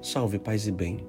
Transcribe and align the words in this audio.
Salve, 0.00 0.38
paz 0.38 0.64
e 0.68 0.70
bem. 0.70 1.00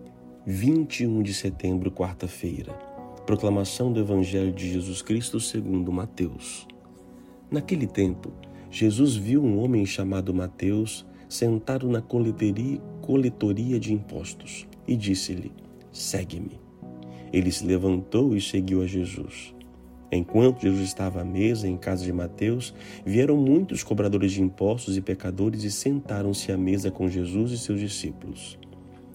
21 0.47 1.21
de 1.21 1.31
setembro, 1.31 1.91
quarta-feira. 1.91 2.73
Proclamação 3.23 3.93
do 3.93 3.99
Evangelho 3.99 4.51
de 4.51 4.67
Jesus 4.67 5.03
Cristo 5.03 5.39
segundo 5.39 5.91
Mateus. 5.91 6.67
Naquele 7.51 7.85
tempo, 7.85 8.31
Jesus 8.71 9.15
viu 9.15 9.43
um 9.43 9.59
homem 9.59 9.85
chamado 9.85 10.33
Mateus 10.33 11.05
sentado 11.29 11.87
na 11.87 12.01
coletoria, 12.01 12.81
coletoria 12.99 13.79
de 13.79 13.93
impostos 13.93 14.67
e 14.87 14.95
disse-lhe: 14.95 15.51
Segue-me. 15.93 16.59
Ele 17.31 17.51
se 17.51 17.63
levantou 17.63 18.35
e 18.35 18.41
seguiu 18.41 18.81
a 18.81 18.87
Jesus. 18.87 19.53
Enquanto 20.11 20.63
Jesus 20.63 20.81
estava 20.81 21.21
à 21.21 21.23
mesa 21.23 21.67
em 21.67 21.77
casa 21.77 22.03
de 22.03 22.11
Mateus, 22.11 22.73
vieram 23.05 23.37
muitos 23.37 23.83
cobradores 23.83 24.31
de 24.31 24.41
impostos 24.41 24.97
e 24.97 25.01
pecadores 25.01 25.63
e 25.63 25.69
sentaram-se 25.69 26.51
à 26.51 26.57
mesa 26.57 26.89
com 26.89 27.07
Jesus 27.07 27.51
e 27.51 27.57
seus 27.59 27.79
discípulos. 27.79 28.58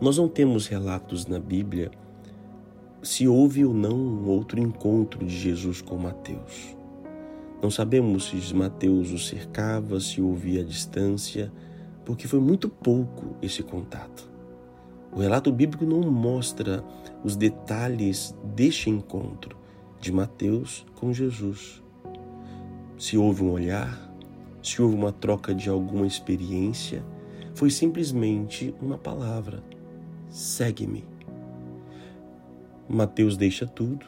Nós 0.00 0.16
não 0.16 0.28
temos 0.28 0.66
relatos 0.66 1.26
na 1.26 1.38
Bíblia 1.38 1.90
se 3.02 3.28
houve 3.28 3.66
ou 3.66 3.74
não 3.74 3.94
um 3.94 4.28
outro 4.28 4.58
encontro 4.58 5.26
de 5.26 5.36
Jesus 5.36 5.82
com 5.82 5.98
Mateus. 5.98 6.74
Não 7.62 7.70
sabemos 7.70 8.30
se 8.30 8.54
Mateus 8.54 9.12
o 9.12 9.18
cercava, 9.18 10.00
se 10.00 10.22
ouvia 10.22 10.62
a 10.62 10.64
distância, 10.64 11.52
porque 12.02 12.26
foi 12.26 12.40
muito 12.40 12.66
pouco 12.66 13.36
esse 13.42 13.62
contato. 13.62 14.26
O 15.12 15.20
relato 15.20 15.52
bíblico 15.52 15.84
não 15.84 16.00
mostra 16.10 16.82
os 17.22 17.36
detalhes 17.36 18.34
deste 18.54 18.88
encontro 18.88 19.54
de 20.00 20.10
Mateus 20.10 20.86
com 20.94 21.12
Jesus. 21.12 21.82
Se 22.96 23.18
houve 23.18 23.42
um 23.42 23.52
olhar, 23.52 24.10
se 24.62 24.80
houve 24.80 24.94
uma 24.94 25.12
troca 25.12 25.54
de 25.54 25.68
alguma 25.68 26.06
experiência, 26.06 27.04
foi 27.54 27.68
simplesmente 27.68 28.74
uma 28.80 28.96
palavra 28.96 29.62
segue-me. 30.30 31.04
Mateus 32.88 33.36
deixa 33.36 33.66
tudo 33.66 34.06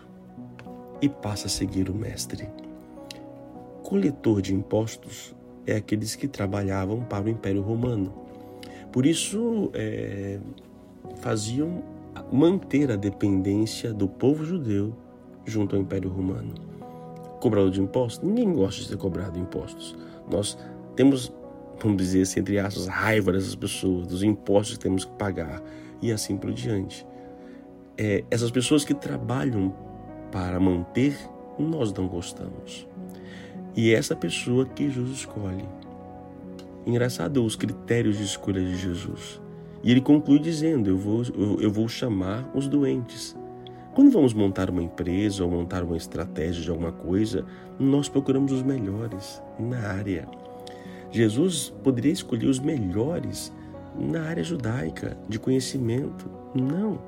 e 1.00 1.08
passa 1.08 1.46
a 1.46 1.50
seguir 1.50 1.90
o 1.90 1.94
Mestre. 1.94 2.48
Coletor 3.82 4.40
de 4.40 4.54
impostos 4.54 5.34
é 5.66 5.76
aqueles 5.76 6.14
que 6.14 6.26
trabalhavam 6.26 7.00
para 7.02 7.26
o 7.26 7.28
Império 7.28 7.60
Romano. 7.60 8.12
Por 8.90 9.06
isso, 9.06 9.70
é, 9.74 10.38
faziam 11.16 11.82
manter 12.32 12.90
a 12.90 12.96
dependência 12.96 13.92
do 13.92 14.08
povo 14.08 14.44
judeu 14.44 14.94
junto 15.44 15.76
ao 15.76 15.82
Império 15.82 16.10
Romano. 16.10 16.54
Cobrador 17.40 17.70
de 17.70 17.80
impostos? 17.80 18.26
Ninguém 18.26 18.52
gosta 18.52 18.82
de 18.82 18.88
ser 18.88 18.96
cobrado 18.96 19.38
impostos. 19.38 19.96
Nós 20.30 20.56
temos, 20.94 21.32
vamos 21.80 21.96
dizer 21.96 22.22
assim, 22.22 22.40
entre 22.40 22.58
aspas, 22.58 22.86
raiva 22.86 23.32
dessas 23.32 23.54
pessoas, 23.54 24.06
dos 24.06 24.22
impostos 24.22 24.76
que 24.76 24.82
temos 24.82 25.04
que 25.04 25.12
pagar 25.12 25.62
e 26.02 26.12
assim 26.12 26.36
por 26.36 26.52
diante. 26.52 27.06
É, 27.96 28.24
essas 28.30 28.50
pessoas 28.50 28.84
que 28.84 28.92
trabalham 28.92 29.74
para 30.30 30.58
manter, 30.58 31.16
nós 31.58 31.92
não 31.92 32.08
gostamos. 32.08 32.86
E 33.76 33.90
é 33.90 33.94
essa 33.94 34.16
pessoa 34.16 34.66
que 34.66 34.90
Jesus 34.90 35.18
escolhe. 35.18 35.64
Engraçado 36.84 37.44
os 37.44 37.54
critérios 37.54 38.18
de 38.18 38.24
escolha 38.24 38.60
de 38.60 38.76
Jesus. 38.76 39.40
E 39.82 39.90
ele 39.90 40.00
conclui 40.00 40.38
dizendo: 40.38 40.90
eu 40.90 40.96
vou, 40.96 41.22
eu, 41.34 41.60
eu 41.60 41.70
vou 41.70 41.88
chamar 41.88 42.50
os 42.54 42.66
doentes. 42.66 43.36
Quando 43.94 44.10
vamos 44.10 44.32
montar 44.32 44.70
uma 44.70 44.82
empresa 44.82 45.44
ou 45.44 45.50
montar 45.50 45.84
uma 45.84 45.96
estratégia 45.96 46.62
de 46.62 46.70
alguma 46.70 46.92
coisa, 46.92 47.44
nós 47.78 48.08
procuramos 48.08 48.50
os 48.50 48.62
melhores 48.62 49.42
na 49.58 49.78
área. 49.86 50.26
Jesus 51.10 51.72
poderia 51.84 52.12
escolher 52.12 52.46
os 52.46 52.58
melhores 52.58 53.52
na 53.98 54.22
área 54.22 54.42
judaica, 54.42 55.16
de 55.28 55.38
conhecimento. 55.38 56.30
Não. 56.54 57.00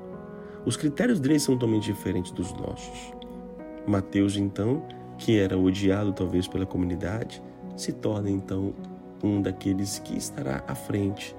Os 0.65 0.75
critérios 0.75 1.19
dele 1.19 1.39
são 1.39 1.55
totalmente 1.55 1.85
diferentes 1.85 2.31
dos 2.31 2.51
nossos. 2.53 3.13
Mateus, 3.87 4.35
então, 4.35 4.83
que 5.17 5.37
era 5.37 5.57
odiado 5.57 6.11
talvez 6.13 6.47
pela 6.47 6.65
comunidade, 6.65 7.41
se 7.77 7.91
torna 7.91 8.29
então 8.29 8.73
um 9.23 9.41
daqueles 9.41 9.99
que 9.99 10.17
estará 10.17 10.63
à 10.67 10.75
frente 10.75 11.35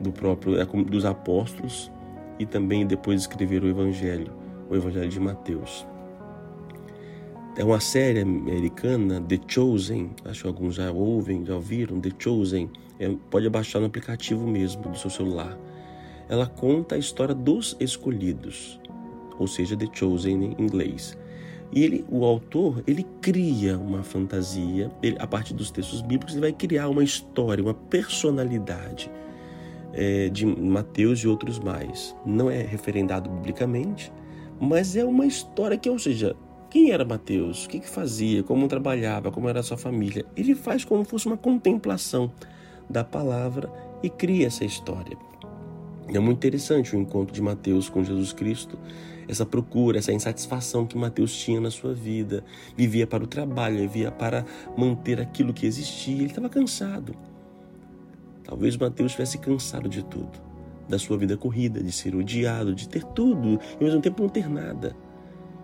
do 0.00 0.12
próprio 0.12 0.56
dos 0.84 1.04
apóstolos 1.04 1.90
e 2.38 2.44
também 2.44 2.86
depois 2.86 3.22
escrever 3.22 3.62
o 3.62 3.68
evangelho, 3.68 4.32
o 4.68 4.74
evangelho 4.74 5.08
de 5.08 5.20
Mateus. 5.20 5.86
É 7.56 7.64
uma 7.64 7.80
série 7.80 8.20
americana, 8.20 9.20
The 9.20 9.40
Chosen, 9.48 10.10
acho 10.26 10.42
que 10.42 10.48
alguns 10.48 10.74
já 10.74 10.92
ouvem, 10.92 11.44
já 11.44 11.54
ouviram, 11.54 11.98
The 11.98 12.10
Chosen, 12.18 12.70
é, 12.98 13.14
pode 13.30 13.48
baixar 13.48 13.80
no 13.80 13.86
aplicativo 13.86 14.46
mesmo 14.46 14.82
do 14.82 14.98
seu 14.98 15.10
celular. 15.10 15.56
Ela 16.28 16.46
conta 16.46 16.94
a 16.94 16.98
história 16.98 17.34
dos 17.34 17.76
escolhidos, 17.78 18.80
ou 19.38 19.46
seja, 19.46 19.76
The 19.76 19.86
Chosen 19.92 20.44
em 20.44 20.62
inglês. 20.62 21.16
E 21.72 21.82
ele, 21.82 22.04
o 22.08 22.24
autor, 22.24 22.82
ele 22.86 23.04
cria 23.20 23.76
uma 23.76 24.02
fantasia, 24.02 24.90
ele, 25.02 25.16
a 25.18 25.26
partir 25.26 25.54
dos 25.54 25.70
textos 25.70 26.00
bíblicos, 26.00 26.34
ele 26.34 26.40
vai 26.40 26.52
criar 26.52 26.88
uma 26.88 27.02
história, 27.02 27.62
uma 27.62 27.74
personalidade 27.74 29.10
é, 29.92 30.28
de 30.28 30.46
Mateus 30.46 31.20
e 31.20 31.28
outros 31.28 31.58
mais. 31.58 32.16
Não 32.24 32.50
é 32.50 32.62
referendado 32.62 33.28
biblicamente, 33.28 34.12
mas 34.60 34.96
é 34.96 35.04
uma 35.04 35.26
história 35.26 35.76
que, 35.76 35.90
ou 35.90 35.98
seja, 35.98 36.36
quem 36.70 36.90
era 36.90 37.04
Mateus? 37.04 37.64
O 37.64 37.68
que, 37.68 37.80
que 37.80 37.88
fazia? 37.88 38.42
Como 38.42 38.68
trabalhava? 38.68 39.30
Como 39.30 39.48
era 39.48 39.60
a 39.60 39.62
sua 39.62 39.76
família? 39.76 40.24
Ele 40.36 40.54
faz 40.54 40.84
como 40.84 41.04
fosse 41.04 41.26
uma 41.26 41.36
contemplação 41.36 42.30
da 42.88 43.04
palavra 43.04 43.72
e 44.02 44.10
cria 44.10 44.46
essa 44.46 44.64
história. 44.64 45.16
É 46.08 46.18
muito 46.20 46.38
interessante 46.38 46.94
o 46.94 46.98
encontro 46.98 47.34
de 47.34 47.42
Mateus 47.42 47.88
com 47.88 48.04
Jesus 48.04 48.32
Cristo, 48.32 48.78
essa 49.28 49.44
procura, 49.44 49.98
essa 49.98 50.12
insatisfação 50.12 50.86
que 50.86 50.96
Mateus 50.96 51.36
tinha 51.36 51.60
na 51.60 51.70
sua 51.70 51.92
vida. 51.92 52.44
Vivia 52.76 53.06
para 53.06 53.24
o 53.24 53.26
trabalho, 53.26 53.78
vivia 53.78 54.10
para 54.10 54.44
manter 54.76 55.20
aquilo 55.20 55.52
que 55.52 55.66
existia. 55.66 56.14
Ele 56.14 56.26
estava 56.26 56.48
cansado. 56.48 57.14
Talvez 58.44 58.76
Mateus 58.76 59.10
estivesse 59.10 59.38
cansado 59.38 59.88
de 59.88 60.04
tudo, 60.04 60.40
da 60.88 60.98
sua 60.98 61.18
vida 61.18 61.36
corrida, 61.36 61.82
de 61.82 61.90
ser 61.90 62.14
odiado, 62.14 62.72
de 62.72 62.88
ter 62.88 63.02
tudo 63.02 63.58
e 63.72 63.82
ao 63.82 63.84
mesmo 63.84 64.00
tempo 64.00 64.22
não 64.22 64.28
ter 64.28 64.48
nada. 64.48 64.96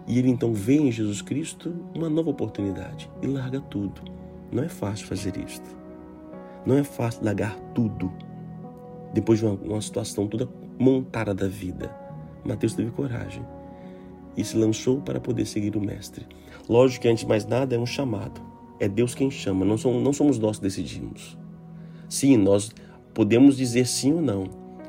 E 0.08 0.18
ele 0.18 0.28
então 0.28 0.52
vê 0.52 0.78
em 0.78 0.90
Jesus 0.90 1.22
Cristo 1.22 1.72
uma 1.94 2.10
nova 2.10 2.30
oportunidade 2.30 3.08
e 3.22 3.28
larga 3.28 3.60
tudo. 3.60 4.02
Não 4.50 4.64
é 4.64 4.68
fácil 4.68 5.06
fazer 5.06 5.36
isto. 5.36 5.81
Não 6.64 6.76
é 6.76 6.84
fácil 6.84 7.24
largar 7.24 7.58
tudo 7.74 8.12
depois 9.12 9.38
de 9.38 9.46
uma, 9.46 9.54
uma 9.54 9.80
situação 9.80 10.26
toda 10.26 10.48
montada 10.78 11.34
da 11.34 11.48
vida. 11.48 11.94
Mateus 12.44 12.74
teve 12.74 12.90
coragem 12.90 13.44
e 14.36 14.44
se 14.44 14.56
lançou 14.56 15.00
para 15.00 15.20
poder 15.20 15.46
seguir 15.46 15.76
o 15.76 15.80
Mestre. 15.80 16.26
Lógico 16.68 17.02
que 17.02 17.08
antes 17.08 17.24
de 17.24 17.28
mais 17.28 17.44
nada 17.44 17.74
é 17.74 17.78
um 17.78 17.86
chamado. 17.86 18.40
É 18.80 18.88
Deus 18.88 19.14
quem 19.14 19.30
chama, 19.30 19.64
não 19.64 19.76
somos, 19.76 20.02
não 20.02 20.12
somos 20.12 20.38
nós 20.38 20.56
que 20.56 20.64
decidimos. 20.64 21.38
Sim, 22.08 22.36
nós 22.36 22.72
podemos 23.14 23.56
dizer 23.56 23.86
sim 23.86 24.14
ou 24.14 24.22
não, 24.22 24.44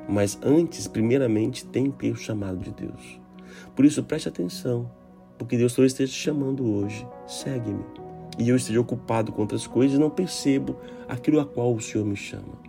mas 0.08 0.40
antes, 0.44 0.88
primeiramente, 0.88 1.66
tem 1.66 1.92
que 1.92 1.98
ter 1.98 2.12
o 2.12 2.16
chamado 2.16 2.58
de 2.58 2.72
Deus. 2.72 3.20
Por 3.75 3.86
isso, 3.86 4.04
preste 4.04 4.30
atenção 4.30 4.90
porque 5.38 5.58
Deus 5.58 5.74
talvez 5.74 5.92
esteja 5.92 6.12
te 6.12 6.18
chamando 6.18 6.66
hoje. 6.66 7.06
Segue-me. 7.28 7.84
E 8.38 8.50
eu 8.50 8.56
esteja 8.56 8.82
ocupado 8.82 9.32
com 9.32 9.42
outras 9.42 9.68
coisas 9.68 10.00
não 10.00 10.10
percebo 10.10 10.78
aquilo 11.08 11.40
a 11.40 11.46
qual 11.46 11.74
o 11.74 11.82
Senhor 11.82 12.06
me 12.06 12.16
chama. 12.16 12.60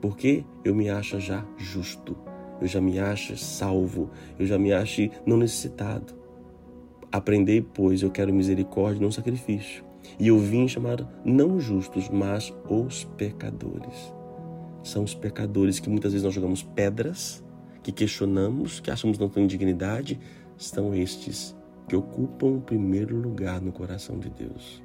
Porque 0.00 0.44
eu 0.64 0.74
me 0.74 0.88
acho 0.88 1.18
já 1.18 1.44
justo, 1.56 2.16
eu 2.60 2.66
já 2.66 2.80
me 2.80 2.98
acho 2.98 3.36
salvo, 3.36 4.10
eu 4.38 4.46
já 4.46 4.58
me 4.58 4.72
acho 4.72 5.08
não 5.26 5.36
necessitado. 5.36 6.14
Aprendei, 7.10 7.62
pois, 7.62 8.02
eu 8.02 8.10
quero 8.10 8.32
misericórdia, 8.32 9.00
não 9.00 9.10
sacrifício. 9.10 9.84
E 10.18 10.28
eu 10.28 10.38
vim 10.38 10.68
chamar 10.68 11.08
não 11.24 11.58
justos, 11.58 12.08
mas 12.08 12.52
os 12.68 13.04
pecadores. 13.16 14.12
São 14.82 15.02
os 15.04 15.14
pecadores 15.14 15.80
que 15.80 15.88
muitas 15.88 16.12
vezes 16.12 16.24
nós 16.24 16.34
jogamos 16.34 16.62
pedras, 16.62 17.42
que 17.82 17.90
questionamos, 17.90 18.80
que 18.80 18.90
achamos 18.90 19.18
não 19.18 19.28
têm 19.28 19.46
dignidade, 19.46 20.20
estão 20.56 20.94
estes 20.94 21.56
que 21.88 21.96
ocupam 21.96 22.46
o 22.46 22.60
primeiro 22.60 23.16
lugar 23.16 23.60
no 23.60 23.72
coração 23.72 24.18
de 24.18 24.30
Deus. 24.30 24.82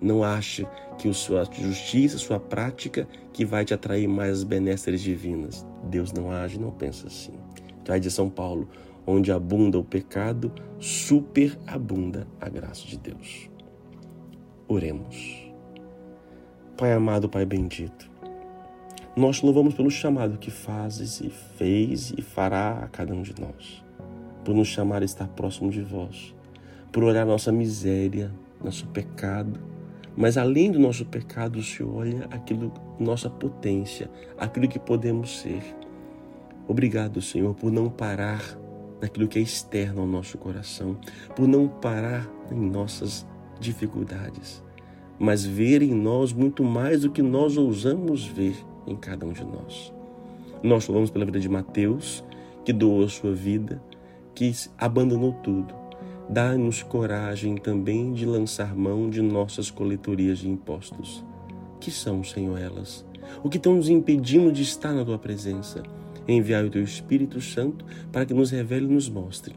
Não 0.00 0.22
ache 0.22 0.66
que 0.98 1.08
a 1.08 1.12
sua 1.14 1.44
justiça, 1.44 2.18
sua 2.18 2.38
prática, 2.38 3.08
que 3.32 3.44
vai 3.44 3.64
te 3.64 3.72
atrair 3.72 4.06
mais 4.06 4.44
benesses 4.44 5.00
divinas. 5.00 5.66
Deus 5.84 6.12
não 6.12 6.30
age, 6.30 6.58
não 6.58 6.70
pensa 6.70 7.06
assim. 7.06 7.32
Traz 7.84 8.02
de 8.02 8.10
São 8.10 8.28
Paulo, 8.28 8.68
onde 9.06 9.32
abunda 9.32 9.78
o 9.78 9.84
pecado, 9.84 10.52
superabunda 10.78 12.26
a 12.40 12.48
graça 12.48 12.86
de 12.86 12.98
Deus. 12.98 13.48
Oremos. 14.68 15.46
Pai 16.76 16.92
amado, 16.92 17.28
Pai 17.28 17.46
bendito, 17.46 18.10
nós 19.16 19.40
louvamos 19.40 19.72
pelo 19.72 19.90
chamado 19.90 20.36
que 20.36 20.50
fazes 20.50 21.22
e 21.22 21.30
fez 21.30 22.12
e 22.18 22.20
fará 22.20 22.80
a 22.84 22.88
cada 22.88 23.14
um 23.14 23.22
de 23.22 23.34
nós, 23.40 23.82
por 24.46 24.54
nos 24.54 24.68
chamar 24.68 25.02
a 25.02 25.04
estar 25.04 25.26
próximo 25.26 25.72
de 25.72 25.80
vós, 25.80 26.32
por 26.92 27.02
olhar 27.02 27.26
nossa 27.26 27.50
miséria, 27.50 28.30
nosso 28.62 28.86
pecado, 28.86 29.58
mas 30.16 30.38
além 30.38 30.70
do 30.70 30.78
nosso 30.78 31.04
pecado, 31.04 31.58
o 31.58 31.62
Senhor 31.64 31.92
olha 31.92 32.28
aquilo, 32.30 32.72
nossa 32.96 33.28
potência, 33.28 34.08
aquilo 34.38 34.68
que 34.68 34.78
podemos 34.78 35.40
ser. 35.40 35.64
Obrigado, 36.68 37.20
Senhor, 37.20 37.56
por 37.56 37.72
não 37.72 37.90
parar 37.90 38.40
naquilo 39.00 39.26
que 39.26 39.40
é 39.40 39.42
externo 39.42 40.02
ao 40.02 40.06
nosso 40.06 40.38
coração, 40.38 40.96
por 41.34 41.48
não 41.48 41.66
parar 41.66 42.30
em 42.48 42.54
nossas 42.54 43.26
dificuldades, 43.58 44.62
mas 45.18 45.44
ver 45.44 45.82
em 45.82 45.92
nós 45.92 46.32
muito 46.32 46.62
mais 46.62 47.00
do 47.00 47.10
que 47.10 47.20
nós 47.20 47.56
ousamos 47.56 48.24
ver 48.24 48.54
em 48.86 48.94
cada 48.94 49.26
um 49.26 49.32
de 49.32 49.44
nós. 49.44 49.92
Nós 50.62 50.86
falamos 50.86 51.10
pela 51.10 51.24
vida 51.24 51.40
de 51.40 51.48
Mateus, 51.48 52.24
que 52.64 52.72
doou 52.72 53.02
a 53.02 53.08
sua 53.08 53.34
vida, 53.34 53.82
que 54.36 54.52
abandonou 54.78 55.32
tudo 55.42 55.74
Dá-nos 56.28 56.82
coragem 56.82 57.56
também 57.56 58.12
de 58.12 58.26
lançar 58.26 58.74
mão 58.74 59.08
de 59.08 59.22
nossas 59.22 59.70
coletorias 59.70 60.38
de 60.38 60.48
impostos. 60.48 61.24
Que 61.78 61.90
são, 61.90 62.24
Senhor, 62.24 62.58
elas? 62.58 63.06
O 63.44 63.48
que 63.48 63.58
estão 63.58 63.76
nos 63.76 63.88
impedindo 63.88 64.50
de 64.50 64.62
estar 64.62 64.92
na 64.92 65.04
tua 65.04 65.18
presença? 65.18 65.84
Enviar 66.26 66.64
o 66.64 66.70
teu 66.70 66.82
Espírito 66.82 67.40
Santo 67.40 67.84
para 68.10 68.26
que 68.26 68.34
nos 68.34 68.50
revele 68.50 68.86
e 68.86 68.94
nos 68.94 69.08
mostre 69.08 69.54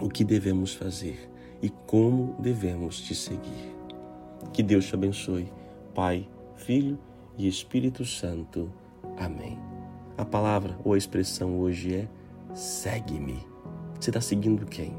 o 0.00 0.08
que 0.08 0.24
devemos 0.24 0.72
fazer 0.72 1.30
e 1.60 1.68
como 1.68 2.36
devemos 2.40 2.98
te 2.98 3.14
seguir. 3.14 3.74
Que 4.50 4.62
Deus 4.62 4.86
te 4.86 4.94
abençoe, 4.94 5.52
Pai, 5.94 6.26
Filho 6.56 6.98
e 7.36 7.46
Espírito 7.46 8.02
Santo. 8.06 8.72
Amém. 9.18 9.58
A 10.16 10.24
palavra 10.24 10.78
ou 10.82 10.94
a 10.94 10.98
expressão 10.98 11.60
hoje 11.60 11.94
é 11.94 12.08
segue-me. 12.54 13.51
Você 14.02 14.10
está 14.10 14.20
seguindo 14.20 14.66
quem? 14.66 14.92